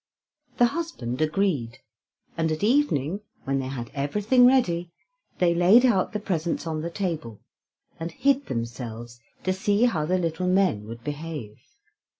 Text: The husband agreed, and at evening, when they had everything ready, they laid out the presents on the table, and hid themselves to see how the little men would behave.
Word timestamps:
The 0.57 0.65
husband 0.65 1.21
agreed, 1.21 1.77
and 2.35 2.51
at 2.51 2.63
evening, 2.63 3.21
when 3.43 3.59
they 3.59 3.67
had 3.67 3.91
everything 3.93 4.47
ready, 4.47 4.89
they 5.37 5.53
laid 5.53 5.85
out 5.85 6.11
the 6.11 6.19
presents 6.19 6.65
on 6.65 6.81
the 6.81 6.89
table, 6.89 7.39
and 7.99 8.11
hid 8.11 8.47
themselves 8.47 9.19
to 9.43 9.53
see 9.53 9.83
how 9.83 10.07
the 10.07 10.17
little 10.17 10.47
men 10.47 10.87
would 10.87 11.03
behave. 11.03 11.59